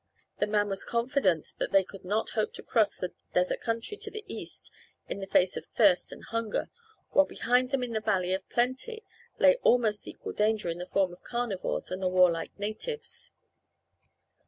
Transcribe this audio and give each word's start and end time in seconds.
The 0.39 0.47
man 0.47 0.67
was 0.67 0.83
confident 0.83 1.53
that 1.59 1.71
they 1.71 1.83
could 1.83 2.03
not 2.03 2.31
hope 2.31 2.53
to 2.55 2.63
cross 2.63 2.97
the 2.97 3.13
desert 3.33 3.61
country 3.61 3.97
to 3.97 4.09
the 4.09 4.25
east 4.27 4.71
in 5.07 5.19
the 5.19 5.27
face 5.27 5.55
of 5.55 5.67
thirst 5.67 6.11
and 6.11 6.23
hunger, 6.23 6.71
while 7.11 7.25
behind 7.27 7.69
them 7.69 7.83
in 7.83 7.91
the 7.91 7.99
valley 8.01 8.33
of 8.33 8.49
plenty 8.49 9.03
lay 9.37 9.57
almost 9.57 10.07
equal 10.07 10.33
danger 10.33 10.69
in 10.69 10.79
the 10.79 10.87
form 10.89 11.13
of 11.13 11.23
carnivores 11.23 11.91
and 11.91 12.01
the 12.01 12.09
warlike 12.09 12.57
natives. 12.57 13.33